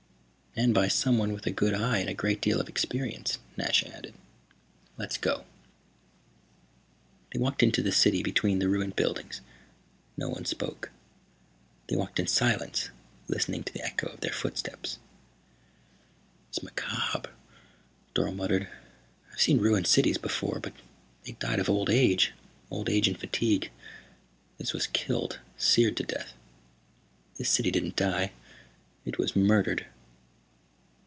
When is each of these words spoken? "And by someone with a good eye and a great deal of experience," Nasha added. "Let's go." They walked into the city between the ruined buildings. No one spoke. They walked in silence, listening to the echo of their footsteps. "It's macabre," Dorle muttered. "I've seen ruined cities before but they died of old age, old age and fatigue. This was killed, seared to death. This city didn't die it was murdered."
"And 0.53 0.73
by 0.73 0.89
someone 0.89 1.31
with 1.31 1.45
a 1.47 1.51
good 1.51 1.73
eye 1.73 1.99
and 1.99 2.09
a 2.09 2.13
great 2.13 2.41
deal 2.41 2.59
of 2.59 2.67
experience," 2.67 3.39
Nasha 3.55 3.87
added. 3.87 4.13
"Let's 4.97 5.17
go." 5.17 5.45
They 7.31 7.39
walked 7.39 7.63
into 7.63 7.81
the 7.81 7.93
city 7.93 8.21
between 8.21 8.59
the 8.59 8.67
ruined 8.67 8.97
buildings. 8.97 9.39
No 10.17 10.27
one 10.27 10.43
spoke. 10.43 10.91
They 11.87 11.95
walked 11.95 12.19
in 12.19 12.27
silence, 12.27 12.89
listening 13.29 13.63
to 13.63 13.71
the 13.71 13.81
echo 13.83 14.07
of 14.07 14.19
their 14.19 14.33
footsteps. 14.33 14.97
"It's 16.49 16.61
macabre," 16.61 17.29
Dorle 18.13 18.35
muttered. 18.35 18.67
"I've 19.31 19.39
seen 19.39 19.57
ruined 19.59 19.87
cities 19.87 20.17
before 20.17 20.59
but 20.59 20.73
they 21.23 21.31
died 21.31 21.59
of 21.61 21.69
old 21.69 21.89
age, 21.89 22.33
old 22.69 22.89
age 22.89 23.07
and 23.07 23.17
fatigue. 23.17 23.71
This 24.57 24.73
was 24.73 24.87
killed, 24.87 25.39
seared 25.55 25.95
to 25.95 26.03
death. 26.03 26.33
This 27.37 27.49
city 27.49 27.71
didn't 27.71 27.95
die 27.95 28.33
it 29.05 29.17
was 29.17 29.33
murdered." 29.33 29.85